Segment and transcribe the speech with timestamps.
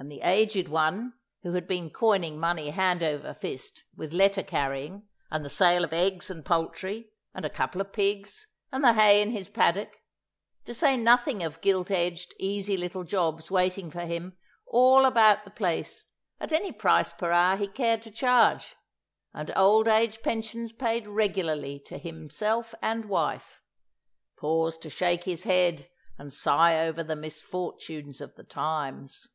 [0.00, 5.44] And the aged one—who had been coining money hand over fist, with letter carrying, and
[5.44, 9.32] the sale of eggs and poultry, and a couple of pigs, and the hay in
[9.32, 9.90] his paddock,
[10.66, 14.38] to say nothing of gilt edged easy little jobs waiting for him
[14.68, 16.06] all about the place
[16.38, 18.76] at any price per hour he cared to charge,
[19.34, 26.32] and old age pensions paid regularly to himself and wife—paused to shake his head and
[26.32, 29.26] sigh over the misfortunes of the times.